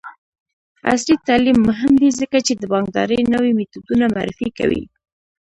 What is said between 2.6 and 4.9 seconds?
بانکدارۍ نوې میتودونه معرفي کوي.